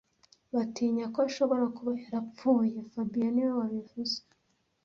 [0.53, 4.17] Batinya ko ashobora kuba yarapfuye fabien niwe wabivuze